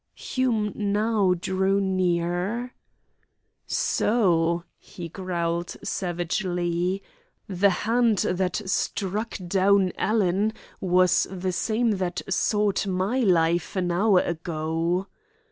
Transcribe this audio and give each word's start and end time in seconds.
Hume 0.15 0.71
now 0.73 1.35
drew 1.35 1.79
near. 1.79 2.73
"So," 3.67 4.63
he 4.79 5.07
growled 5.09 5.75
savagely, 5.83 7.03
"the 7.47 7.69
hand 7.69 8.17
that 8.17 8.67
struck 8.67 9.37
down 9.47 9.91
Alan 9.99 10.53
was 10.79 11.27
the 11.29 11.51
same 11.51 11.91
that 12.01 12.23
sought 12.27 12.87
my 12.87 13.19
life 13.19 13.75
an 13.75 13.91
hour 13.91 14.21
ago!" 14.21 15.05